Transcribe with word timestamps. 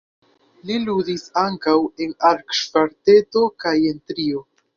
Li 0.69 0.77
ludis 0.85 1.25
ankaŭ 1.41 1.75
en 2.07 2.15
arĉkvarteto 2.31 3.45
kaj 3.67 3.77
en 3.93 4.03
trio. 4.15 4.45